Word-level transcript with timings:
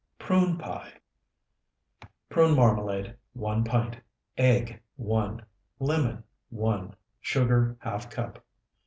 PRUNE 0.17 0.57
PIE 0.57 0.93
Prune, 2.27 2.55
marmalade, 2.55 3.13
1 3.33 3.63
pint. 3.63 3.97
Egg, 4.35 4.81
1. 4.97 5.43
Lemon, 5.77 6.23
1. 6.49 6.95
Sugar, 7.19 7.77
½ 7.85 8.09
cup. 8.09 8.43